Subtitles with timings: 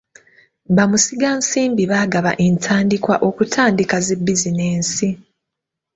[0.75, 5.07] Ba musigansimbi bagaba entandikwa okutandika zi bizinensi.